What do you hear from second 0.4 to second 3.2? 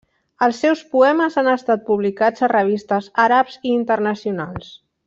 Els seus poemes han estat publicats a revistes